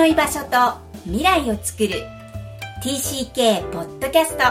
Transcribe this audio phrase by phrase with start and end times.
[0.00, 1.90] の居場所と未来を作る。
[2.82, 4.44] TCK ポッドキャスト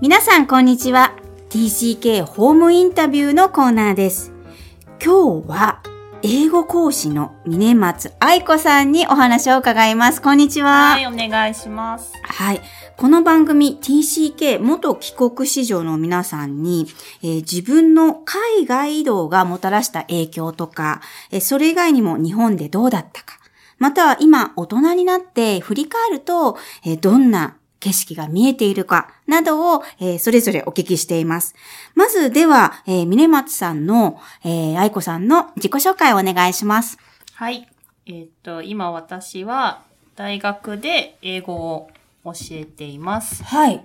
[0.00, 1.14] 皆さんこんにちは。
[1.50, 4.32] TCK ホームインタビューのコーナーです。
[5.00, 5.82] 今日は
[6.22, 10.20] 英語講師の峰松愛子さんにお話を伺います。
[10.20, 10.92] こんにちは。
[10.92, 12.12] はい、お願いします。
[12.22, 12.60] はい。
[12.98, 16.86] この番組 TCK 元帰国子女の皆さんに、
[17.22, 23.38] えー自分の海外移動がもたらした影響とか、えーそれ以外にも日本でどうだったか、
[23.78, 31.54] または今大人になって振り返ると、えーどんな景色が見えているかなどを、えーそれぞれお聞きしています。
[31.94, 36.98] まずでは、えー、峰松さんの、えー愛子さんの自己紹介をお願いします。
[37.34, 37.66] はい。
[38.06, 39.82] えーっと、今私は
[40.16, 41.90] 大学で英語を
[42.24, 43.42] 教えています。
[43.44, 43.82] はい。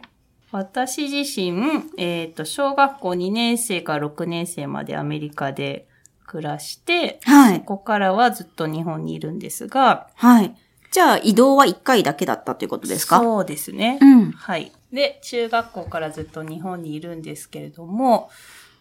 [0.52, 5.88] 私自身、えーっと、小学校2年生から6年生までアメリカで
[6.26, 7.62] 暮らして、はいそ。
[7.62, 10.56] こからはずっと日本にいるんですが、はい。
[10.96, 13.20] じゃあ移動は1回だけだったということですか？
[13.20, 14.00] そうですね。
[14.02, 14.32] うん。
[14.32, 14.72] はい。
[14.94, 18.30] で、中学校からずっと日本にいるんですけれども、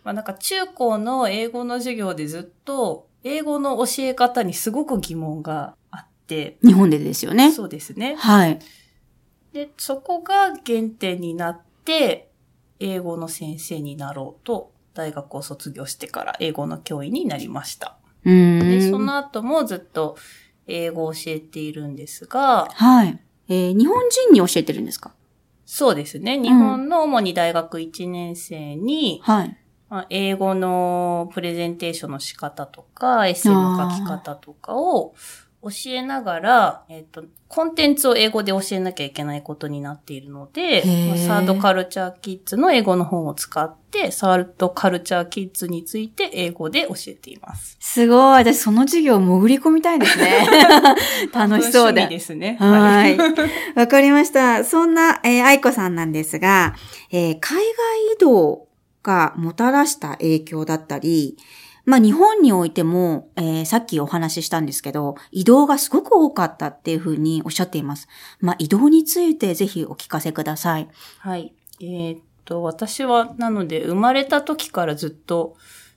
[0.04, 7.50] まあなんか中高の英語の授業でずっと英語の教え方にすごく疑問があって、日本でですよね。
[7.50, 8.14] そうですね。
[8.14, 8.60] はい。
[9.52, 12.30] で、そこが原点になって、
[12.78, 17.98] 英語の先生になろうと、大学を卒業してから英語の教員になりました。
[18.24, 18.68] うーん。
[18.70, 20.16] で、その後もずっと
[20.66, 23.18] 英語を教えているんですが、はい。
[23.48, 25.12] えー日本人に教えてるんですか？
[25.66, 26.38] そうですね。
[26.38, 29.56] 日本の主に大学1年生に、はい。
[29.90, 35.14] まあ、英語のプレゼンテーションの仕方とか、エッセイの書き方とかを
[35.64, 40.82] 教えながら、えっ、と、コンテンツを英語で教えなきゃいけないことになっているので、
[41.16, 47.76] サードカルチャーキッズの英語の本を使って、サードカルチャーキッズについて英語で教えています。
[47.80, 48.18] すごい。
[48.18, 50.46] 私、その授業潜り込みたいですね。
[51.32, 52.16] 楽しそう趣味で。
[52.16, 52.56] ですね。
[52.60, 53.16] はい。
[53.74, 54.64] わかりました。
[54.64, 56.74] そんな、えー愛子さんなんですが、
[57.10, 57.64] えー海外
[58.16, 58.66] 移動
[59.02, 61.36] がもたらした影響だったり、
[61.84, 68.08] まあ日本においても、えーさっきお話ししたんですけど、移動がすごく多かったっていうふうにおっしゃっています。
[68.40, 70.88] まあ移動についてぜひお聞かせください。
[71.18, 71.54] はい。
[71.80, 75.56] えーっと、私は、なので、生まれた時からずっと、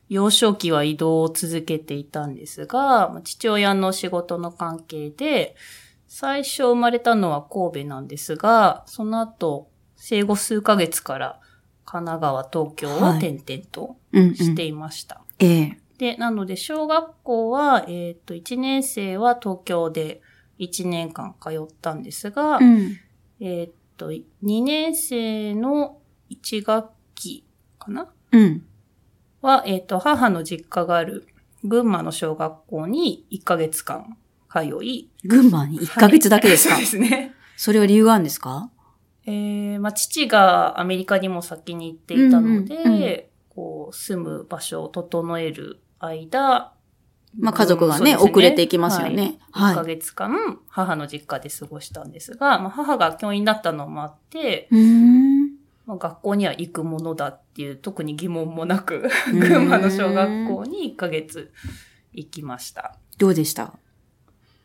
[0.09, 5.55] 幼少期は移動を続けていたんですが、父親の仕事の関係で、
[6.07, 11.39] 最初生まれたのは神戸なんですが、その後、生後数ヶ月から
[11.89, 14.35] 神奈川、東京をはい転々とうん、うん。
[14.35, 15.21] していました。
[15.39, 20.21] ええで、なので、小学校は、えーっと、1年生は東京で
[20.59, 22.97] 1年間通ったんですが、うん。
[23.39, 25.97] えーっと、2年生の
[26.29, 27.43] 1学期
[27.79, 28.63] かなうん。
[29.41, 31.25] は、えーっと、母の実家がある
[31.63, 34.17] 群馬の小学校に1ヶ月間
[34.51, 35.09] 通い。
[35.23, 37.33] 群馬に1ヶ月だけですか、はいそうですね。
[37.55, 38.69] それは理由があるんですか？
[39.27, 43.23] えー、まあ、父がアメリカにも先に行っていたので、うんうんうん。
[43.49, 46.71] こう、住む場所を整える間、
[47.37, 49.37] まあ家族がねそうです遅れていきますよね。
[49.51, 49.73] はい。
[49.73, 54.69] 1ヶ月間、母の実家で過ごしたんですが、まあ、母が教員だったのもあって。
[55.85, 59.39] まあ、学校には行くものだっていう特に疑問もなく、ん。
[59.39, 61.51] 群馬の小学校に1ヶ月
[62.13, 62.95] 行きました。
[63.17, 63.73] どうでした？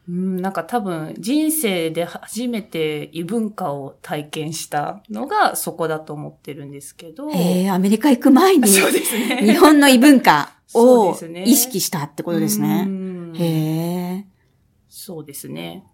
[0.09, 7.31] うん、なんか多分人生で初めて異文化を体験したのがそこだと思ってるんですけど。
[7.33, 9.43] ええアメリカ行く前に、そうですね。
[9.43, 12.85] 日本の異文化を意識したってことですうね。
[12.85, 13.45] んへ
[14.19, 14.27] え。
[14.89, 15.85] そうですね。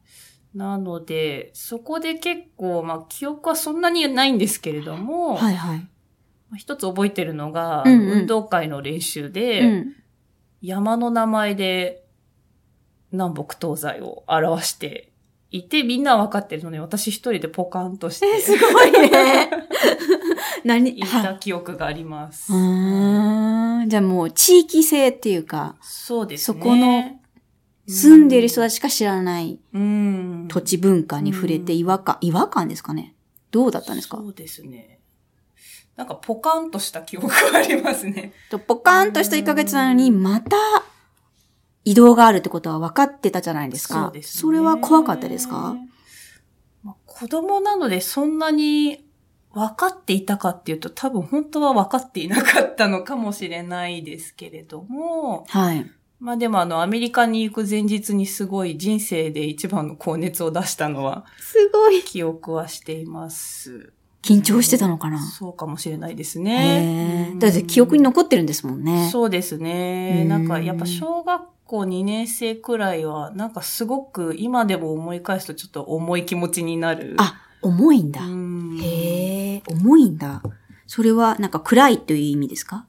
[0.55, 5.79] なので、そこで結構、まあ記憶はそんなにないんですけれども、はいはい。
[5.79, 9.95] まあ一つ覚えてるのが、うんうん運動会の練習で、うん。
[10.63, 12.08] 山の名前で
[13.13, 15.11] 南北東西を表して
[15.51, 19.51] いて、みんなは分かってるのに、私一人でポカンとして、え、すごいね。
[20.65, 20.91] 何？
[20.91, 22.53] いた記憶があります。
[22.53, 23.89] うーん。
[23.89, 26.59] じゃあもう地域性っていうか、そうですね。
[26.59, 27.19] そこの
[27.87, 30.47] 住んでいる人たちしか知らないうん。
[30.49, 33.15] 土地文化に触れてうん違和感、違和感ですかね？
[33.51, 34.19] どうだったんですか？
[34.19, 34.99] そうですね。
[35.97, 38.33] なんかポカンとした記憶がありますね。
[38.51, 40.57] とポカーンとした1ヶ月なのに、また
[41.91, 44.05] 移動があるってことは分かってたじゃないですか。
[44.05, 44.41] そうですね。
[44.43, 45.77] それは怖かったですか？
[46.83, 49.05] まあ子供なのでそんなに
[49.55, 55.91] 分かっていたかっていうと多分本当は分かっていなかったのかもしれないですけれども、はい。
[56.21, 62.03] まあでもあのアメリカに行く前日にすごい人生で一番の高熱を出したのはすごい。
[62.03, 63.93] 記憶はしています。
[64.21, 65.23] 緊張してたのかな？
[65.23, 67.33] そうかもしれないですへね。
[67.37, 67.39] え。
[67.39, 69.09] だって記憶に残ってるんですもんね。
[69.11, 70.21] そうですね。
[70.23, 77.15] うんなんかやっぱ小学校2年生くらいは、なんかすごく今でも思い返すとちょっと重い気持ちになる。
[77.19, 78.23] あ、重いんだ。
[78.25, 80.43] うんへえ、重いんだ。
[80.87, 82.87] それはなんか暗いという意味ですか？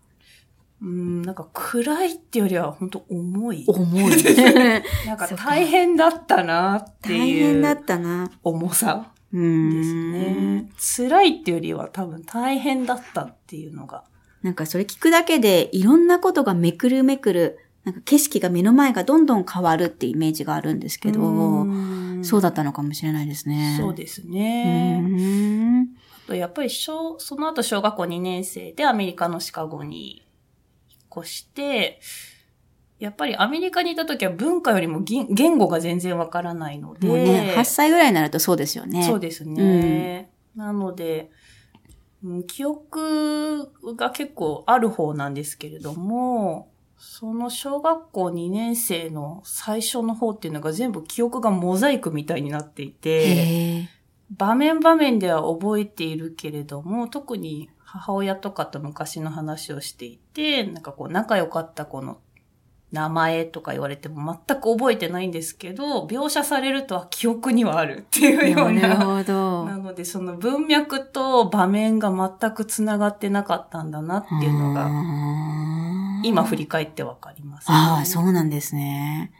[0.81, 3.65] うん、なんか暗いってよりは本当重い。
[3.67, 4.23] 重い。
[5.05, 8.31] なんか大変だったなって大いう変だったな。
[8.43, 10.11] 重さうですん。
[10.13, 10.69] ね。
[10.79, 14.05] 辛いっていうよりは多分大変だったっていうのが。
[14.41, 23.77] なんかそれ聞くだけでいろんなことがめくるめくる、なんか景色が目の前がどんどん変わるってイメージがあるんですけど、うんそうだったのかもしれないですね。
[23.79, 24.99] そうですうね。
[24.99, 25.83] ん。
[26.25, 30.27] あとやっぱり小、その後小学校2年生でアメリカのシカゴに
[30.89, 32.01] 引っ越して、
[32.99, 39.03] やっぱりアメリカにいた時は文化よりも言言語が全然わからないので、もうね、8歳ぐらいになるとそうですよね。
[39.03, 40.29] そうですね。
[40.55, 41.31] なので、
[42.21, 53.89] うん記憶が結構ある方なんですけれども、その小学校2年生の最初の方っていうのが全部記憶がモザイクみたいになっていて。
[54.31, 62.19] 場面場面では覚えているけれども、特に母親とかと昔の話をしていて、なんかこう仲良かった子の
[62.91, 69.05] 名前とか言われても全く覚えてないんですけど、描写されるとは記憶にはあるっていうようなるな。
[69.05, 69.65] ほど。
[69.65, 74.89] なのでその文脈と場面が全く繋がってなかったんだなっていうのが、が
[76.23, 77.75] 今振り返ってわかります、ね。
[77.75, 79.31] ああ、そうなんですね。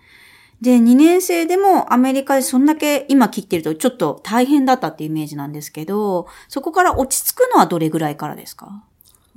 [0.61, 8.83] で、2年生でもアメリカでそんだけ今切ってるとちょっと大変だったってイメージなんですけど、そこから落ち着くのはどれぐらいからですか？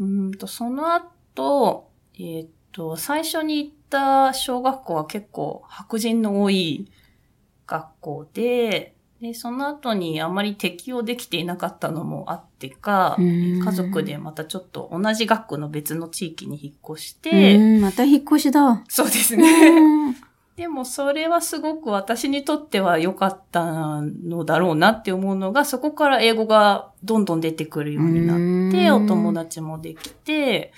[0.00, 6.90] うーんと、その後、えーっと、最初に行った小学校は結構白人の多い
[7.68, 18.82] 学校で、で、その後にあまり適応できていなかったのもあってか、家族でまたちょっと同じ学区の別の地域に引っ越しうて、ん、また引っ越しだ。
[18.88, 20.10] そうですうね。
[20.10, 20.16] ん。
[20.56, 29.04] でもそれはすごく私にとっては良かったのだろうなって思うのが、そこから英語がどんどん出てくるようになって、うん。
[29.04, 30.72] お友達もできて、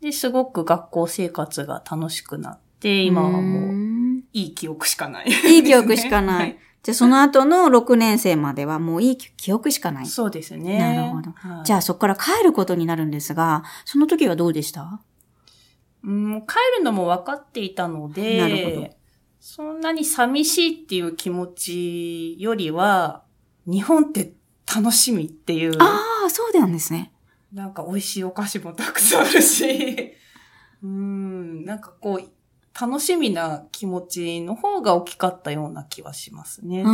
[0.00, 6.40] で、すごく学校生活が楽しくなって、今はもういい記憶しかない、いい記憶しかない。
[6.40, 10.06] はいじゃあその後の6年生まではもういい記憶しかない。
[10.06, 10.78] そうですね。
[10.78, 15.00] なるほどはいじゃあそこから帰ることになるんですが、その時はどうでした？
[16.02, 18.96] うん、帰るのも分かっていたのなるほどで、
[19.38, 23.24] そんなに寂しいっていう気持ちよりは、
[23.66, 24.32] 日本って
[24.74, 27.12] 楽しみっていう、ああ、そうなんですね。
[27.52, 30.14] なんか美味しいお菓子もたくさんあるし、
[30.82, 32.30] うん、なんかこう、
[32.78, 36.82] 楽しみな気持ちの方が大きかったような気はしますね。
[36.82, 36.88] うー。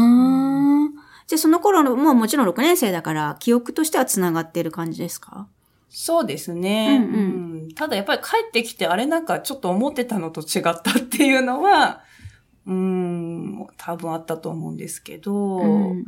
[0.88, 0.92] ん。
[1.26, 5.48] じゃあその頃の、もうもちろん6年生だから、記憶としては繋がってる感じですか？
[5.88, 7.20] そうですね、うんうん。
[7.62, 7.74] うん。
[7.74, 12.00] ただやっぱり帰ってきてあれなんかちょっと思ってたのと違ったっていうのは、
[12.66, 16.04] うん、多分あったと思うんですけど、うん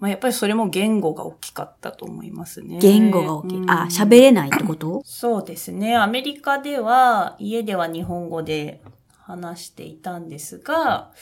[0.00, 2.78] まあやっぱりそれも言語が大きかったと思いますね。
[2.80, 3.58] 言語が大きい。
[3.58, 5.02] うんあ、喋れないってこと？
[5.04, 5.96] そうですね。
[5.96, 8.80] アメリカでは、家では日本語で
[9.12, 11.12] 話していたんですが、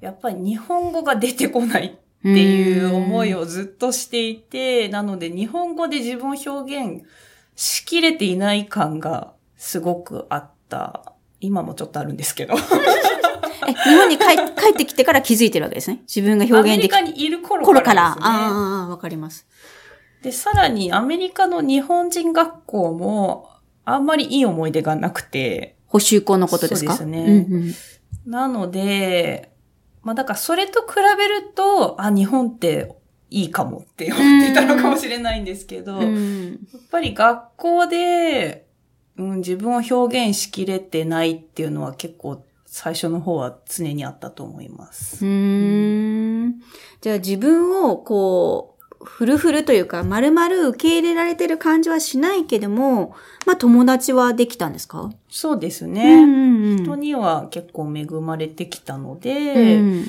[0.00, 3.40] やっぱり日本語が出てこないっていう思いを。
[3.40, 7.04] をずっとしていて、なので日本語で自分を表現
[7.54, 11.12] しきれていない感がすごくあった。
[11.40, 12.54] 今もちょっとあるんですけど。
[13.68, 14.24] え、日本に帰
[14.62, 16.00] 帰ってきてから気づいてるわけですね。
[16.02, 18.02] 自分がア表現できメリカにいる頃頃から。
[18.02, 18.24] からですね。
[18.26, 19.46] ああ、わかります。
[20.22, 23.48] で、さらにアメリカの日本人学校も
[23.84, 26.96] あんまりいい思い出がなくて、補修校のことですか？
[26.96, 27.74] そうですねうんうん
[28.26, 29.50] なので、
[30.02, 32.92] まあだからそれと比べると、あ、日本って
[33.30, 36.58] いいかもって思っていたのかもしれないんですけど、やっうん
[36.90, 38.66] ぱり学校で、
[39.16, 42.42] うん、自分を表現しきれてないっていうのは結構
[42.78, 45.24] 最初の方は常にあったと思います。
[45.24, 46.60] うーん。
[47.00, 53.14] じゃあ自分をこう、フルフルというか、丸々受け入れられてる感じはしないけども、
[53.46, 55.10] まあ友達はできたんですか？
[55.30, 56.20] そうですうね。
[56.20, 60.04] んうんうん人には結構恵まれてきたので、うん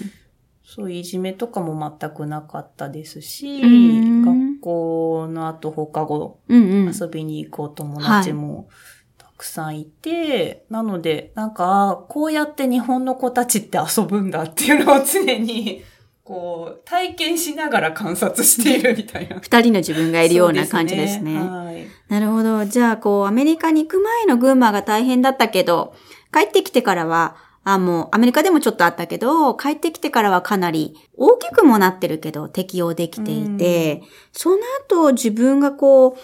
[0.69, 6.39] そういういじめとかも全くなかったですし、うん学校の後放課後。
[6.49, 8.96] 遊びに行くお友達もた
[9.37, 15.83] くさんいて、なので、なんか、こうやって日本の子たちって遊ぶんだっていうのを常に、
[16.23, 19.39] こう、体験しながら観察しているみたいな。
[19.41, 21.35] 二人の自分がいるような感じですね。
[21.37, 21.87] はい。
[22.09, 22.65] なるほど。
[22.65, 25.93] じゃあ、こう、アメリカに行く前の群馬が大変だったけど、
[26.33, 36.15] 帰ってきてからは、あ、もうアメリカでもちょっとあったけど、帰ってきてからはかなり大きくもなってるけど適用できていて、その後自分がこう、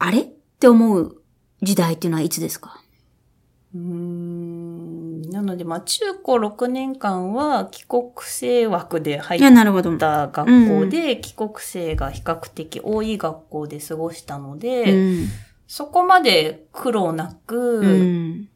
[0.00, 0.18] あれ？
[0.22, 0.26] っ
[0.58, 1.16] て思う
[1.64, 2.80] 時代っていうのはいつですか？
[3.74, 9.40] うーんなので、まあ、中高6年間は帰国生枠で入っ。
[9.98, 15.28] た学校で、帰国生が比較的多い学校で過ごしたので、うん。
[15.66, 18.48] そこまで苦労なく、うん。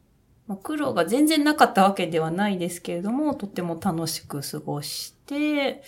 [0.47, 5.83] まあ、苦労が全然なかったわけではないですけれども、とっても楽しく過ごして、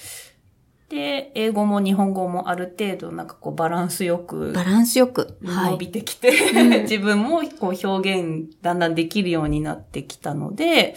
[0.92, 5.38] で、英語も日本語もある程度なんかこうバランスよくバランスよく。
[5.46, 5.72] はい。
[5.72, 10.96] 伸びてきて、うん 自分もこう表現だんだんできるようになってきたので、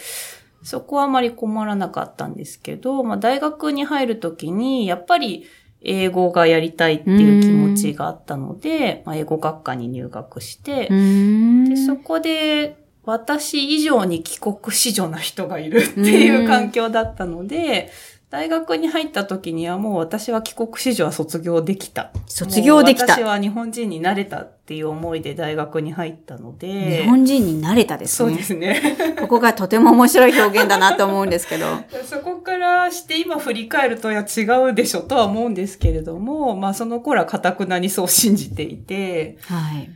[0.63, 5.45] そこはあまり困らなかったんですけど、まあ大学に入るときに、やっぱり
[5.81, 11.69] 英語がやりたいっていう気持ちがあったので、まあ、英語学科に入学してう、ん。
[11.69, 17.91] でそこで私以上に帰国子女な人がいるっていう環境だったので、
[18.35, 22.11] 大学に入った時にはもう私は帰国子女は卒業できた。
[22.27, 23.23] 卒業できた私。
[23.23, 27.03] は日本人になれたっていう思いで大学に入ったので。
[27.03, 28.29] 日本人に慣れたですね。
[28.29, 28.97] そうですね。
[29.21, 31.65] ここがとても面白い表現だなと思うんですけど。
[32.03, 39.89] そこからして今振り返るといや違うでしょとは思うんですけれども、まあその頃は堅くなにそう信じていて、はい。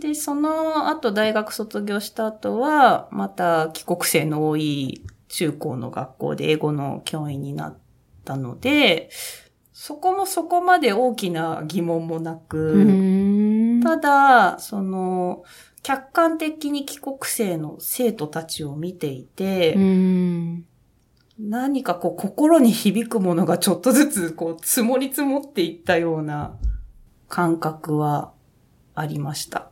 [0.00, 7.76] で、その後大学卒業した後は、また帰国生の多い中高の学校で英語の教員になっ
[8.24, 9.10] たので、
[9.72, 12.84] そこもそこまで大きな疑問もなく、う
[13.78, 13.80] ん。
[13.82, 15.44] ただ、その、
[15.82, 20.64] 客観的に帰国生の生徒たちを見ていて、うん。
[21.40, 26.54] 何かこう心に響くものがちょっとずつこう積もり積もっていったような
[27.28, 28.32] 感覚は
[28.94, 29.70] ありました。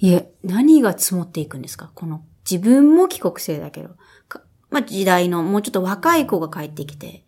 [0.00, 1.92] いえ、何が積もっていくんですか？
[1.94, 3.90] この、自分も帰国生だけど、
[4.28, 7.23] かまあ、時代のもうちょっと若い子が帰ってきて、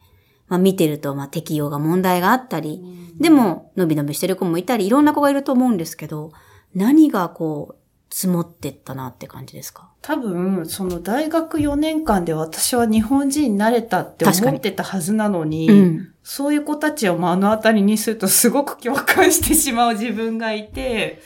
[0.48, 2.82] まあ、見てると、まあ、適用が問題があったり、
[3.18, 6.32] でも、のびのびしてる子もいたり、いろんな子がいると思うんですけど、
[6.74, 7.76] 何がこう、
[8.08, 9.90] 積もってったなって感じですか？
[10.00, 16.12] 多分、その大学4年間で私は日本人になれたって思ってたはずなのに、うん。
[16.22, 21.20] そういう子たちを目の当たりにするとすごく共感してしまう自分がいて、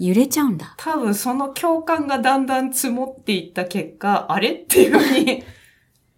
[0.00, 0.74] 揺れちゃうんだ。
[0.76, 4.50] 多分その共感がだんだん積もっていった結果、あれ？
[4.50, 5.44] っていう風に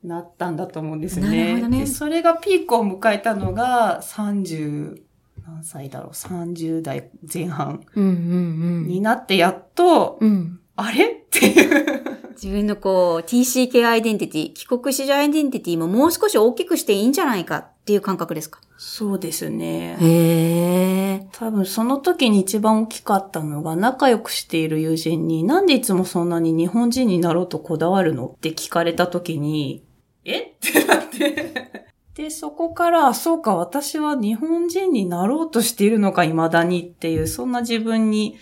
[0.06, 1.54] なったんだと思うんですよなるね。
[1.56, 5.00] ほどねで、それがピークを迎えたのが30、
[5.46, 10.28] 何歳だろう ?30 代前半うんうんになってやっと、うん。
[10.28, 10.60] うん。
[10.76, 11.06] あれ？
[11.06, 12.02] っていう。
[12.32, 18.60] 自分のこう、TCK アイデンティティ、帰国子女アイデンティティももう少し大きくしていいんじゃないかっていう感覚ですか？
[18.76, 19.96] そうですね。
[20.00, 21.26] へー。
[21.32, 28.26] 多分その時に一番大きかったのが仲良くしている友人になんでいつもそんなに日本人になろうとこだわるの？
[28.26, 29.82] って聞かれた時に、
[30.26, 30.56] え？
[30.56, 31.86] ってなって。
[32.14, 38.36] で、そこから、あそうか、私は日本人になろうとしているのか、未だにっていう、そんな自分に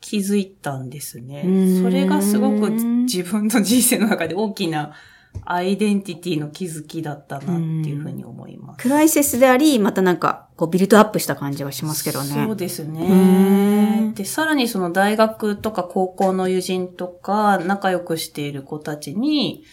[0.00, 1.42] 気づいたんですね。
[1.82, 4.94] それがすごく自分の人生の中で大きな
[5.44, 8.82] アイデンティティの気づきだったなっていうふうに思います。
[8.82, 12.46] クライセスであり、またなんか、こう、ビルドアップした感じがしますけどね。
[12.46, 12.84] そうです。
[12.84, 19.64] ねで、さらにその大学とか高校の友人とか仲良くしている子たちに、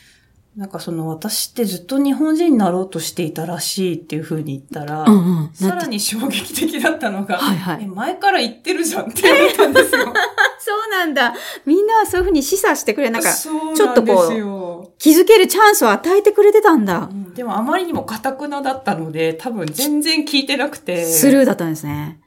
[0.55, 5.49] なんかその私ってずっと日本人になろうとしていたらしいっていう風に言ったら、うんうん。
[5.53, 10.05] さらに衝撃的だったのが、はいはいえ前から言ってるじゃんって言われたんですよ。
[10.59, 11.33] そうなんだ。
[11.65, 14.93] みんなはそういうふうに示唆してくれ、なんか、ちょっとこう。
[14.99, 17.13] 気づけるチャンスを与えてくれてたんだう。
[17.13, 21.03] んでもあまりにも堅くなだったので、多分全然聞いてなくて。
[21.03, 22.19] スルーだったんですね。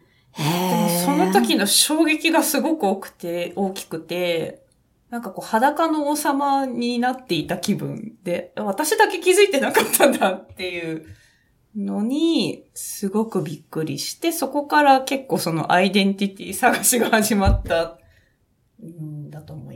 [1.04, 4.65] その時の衝撃がすごく多くて、大きくて、
[5.10, 11.06] なんかこう裸の王様になっていた気分で、私だけ気づいてなかったんだっていう
[11.76, 17.98] のに、すごくびっくりして、そこから結構そのアイデンティティ探しが始まった、
[18.84, 19.75] んだと思い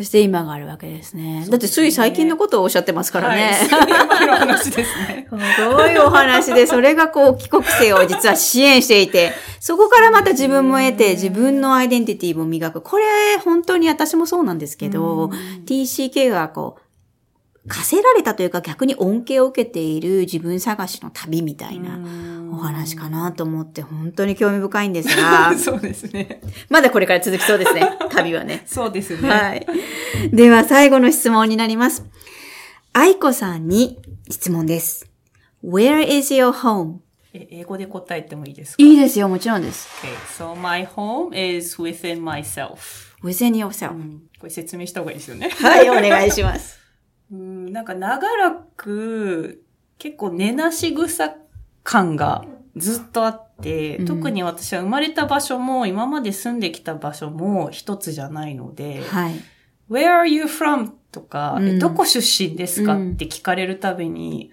[0.00, 1.42] そして今があるわけですね。
[1.44, 3.48] すねだってつい最近のことをおっしゃってますからね。
[3.48, 5.28] はい、数年前の話ですね。
[5.28, 12.80] すごいお話で、それがこう、帰国生を実は支援していて、そこからまた自分も得て、自分のアイデンティティも磨く。
[12.80, 13.04] これ、
[13.44, 15.30] 本当に私もそうなんですけど、
[15.66, 16.82] TCK がこう、
[17.68, 21.98] 課せられたというか逆に恩恵を受けている自分探しの旅みたいな
[22.52, 26.40] お話かなと思って、本当に興味深いんですが、 そうですね。
[26.70, 28.62] まだこれから続きそうですね、 旅はね。
[28.66, 29.28] そうですね。
[29.28, 29.66] はい。
[30.32, 32.04] では最後の質問になります。
[32.92, 33.98] 愛子さんに
[34.30, 35.06] 質問です。
[35.62, 36.96] Where is your home?
[37.32, 38.82] え英語で答えてもいいですか？
[38.82, 39.86] いいですよ、もちろんです。
[40.38, 42.78] Okay, so my home is within myself.
[43.22, 43.90] within yourself.
[44.40, 45.50] これ説明した方がいいですよね。
[45.50, 46.79] はい、お願いします。
[47.32, 49.62] うん、なんか長らく
[49.98, 51.36] 結構根なし草
[51.82, 52.44] 感が
[52.76, 59.34] ずっとあって、うん特に私は生まれた場所も今まで住んできた場所も一つじゃないので、はい。
[59.90, 60.92] Where are you from?
[61.12, 64.50] とか、うんえどこ出身ですか、うんって聞かれるたびに、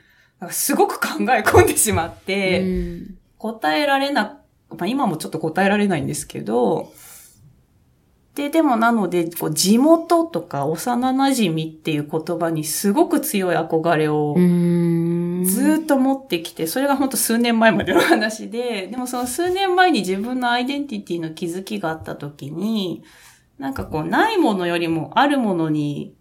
[0.50, 4.42] すごく考え込んでしまって、うん答えられな、
[4.72, 6.92] まあ今もちょっと答えられないんですけど、
[8.38, 23.03] で、でもなので、こう地元とか幼馴染っていう言葉にすごく強い憧れをずーっと持ってきて、それが本当数年前までの話で、でもその数年前に自分のアイデンティティの気づきがあった時に、
[23.58, 26.13] なんかこうないものよりもあるものに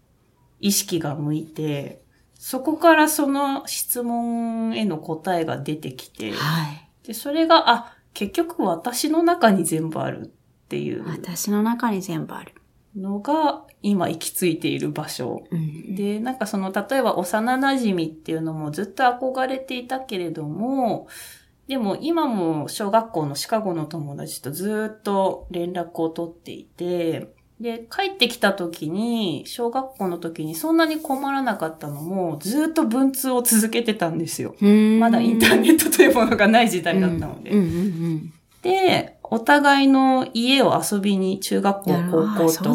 [0.59, 2.01] 意識が向いて、
[2.33, 6.89] そこからその質問への答えが出てきて、はい。
[7.05, 10.33] で、それが、あ、結局私の中に全部ある
[10.67, 12.53] っていう私の中に全部ある。
[12.97, 15.43] のが今行き着いている場所。
[15.49, 21.07] うんで、なんかその、例えば幼馴染っていうのもずっと憧れていたけれども、
[21.67, 34.55] でも今も小学校のシカゴの友達とずっと連絡を取っていて、で、帰ってきた時に、小学校の時にそんなに困らなかったのも、ずっと文通を続けてたんですよ。
[34.99, 37.51] まだインターネットというものがない時代だったので。
[38.61, 42.73] で、お互いの家を遊びに中学校高校と。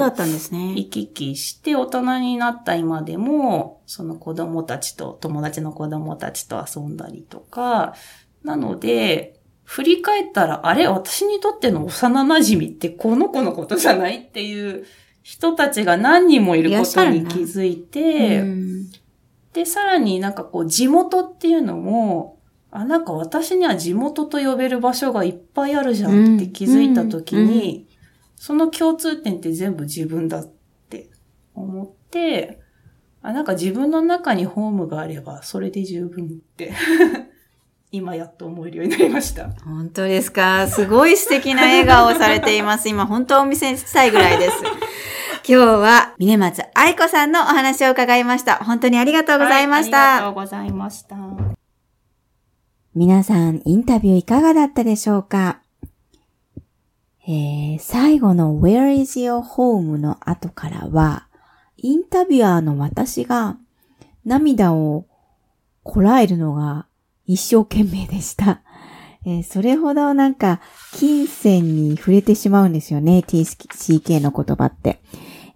[0.77, 7.95] 行き来して大人になった今でも、その子供たちと、友達の子供たちと遊んだりとか、
[8.43, 14.85] なので、振り返ったら、あれ私にとっての幼馴染ってこの子のことじゃないっていう
[15.23, 18.91] 人たちが何人もいることに気づいて、うん
[19.53, 22.39] で、さらになんかこう、地元っていうのも、
[22.73, 27.87] あ、なんか私には地元と呼べる場所がいっぱいあるじゃんって気づいたときに、
[28.37, 30.51] その共通点って全部自分だっ
[30.89, 31.11] て
[31.55, 32.59] 思って、
[33.23, 36.73] あ、なんか自分の中にホームがあれば、それで十分って、
[37.93, 39.51] 今やっと思えるようになりました。
[39.67, 40.67] 本当ですか？
[40.67, 42.89] すごい素敵な笑顔をされています。
[42.89, 44.57] 今本当お見せしたいぐらいです。
[45.47, 48.57] 今日は、峰松愛子さんのお話を伺いました。
[48.65, 49.99] 本当にありがとうございました。
[49.99, 51.52] はいありがとうございました。
[52.95, 55.63] 皆さん、インタビューいかがだったでしょうか？
[57.27, 59.97] えー、最後の Where is your home?
[59.97, 61.27] の後からは、
[61.79, 63.57] インタビュアーの私が
[64.27, 65.07] 涙を
[65.85, 66.87] こらえるのが
[67.27, 68.61] 一生懸命でした。
[69.25, 70.61] えーそれほどなんか
[70.93, 75.01] 金銭に触れてしまうんですよね、TCK の言葉って。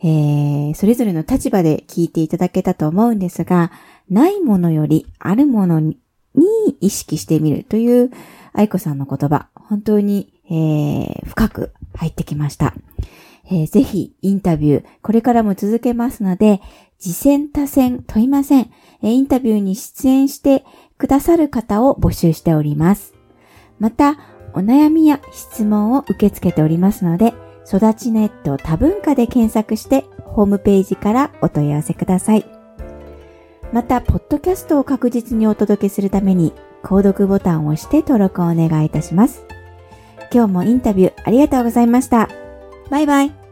[0.03, 3.73] えーそれぞれの立場で聞いていただけたと思うんですが、
[4.09, 5.99] ないものよりあるものに
[6.37, 8.11] に意識してみるという
[8.53, 12.75] 愛子さんの言葉、本当に、えー深く入ってきました。
[13.51, 16.61] えーぜひインタビュー、これからも続けますので、
[16.99, 18.71] 次戦多戦問いません。
[19.03, 20.65] えーインタビューに出演して
[20.99, 23.15] くださる方を募集しております。
[23.79, 24.17] また、
[24.55, 27.35] お悩みや質問を受け付けておりますので、
[27.67, 32.56] 育ちネット多文化で検索して、ホームページからお問い合わせください。
[33.77, 39.45] また、ポッドキャストを確実にお届けするために、購読ボタンを押して登録をお願いいたします。
[40.33, 42.31] 今日もインタビューありがとうございました。
[42.89, 43.46] バイバイ。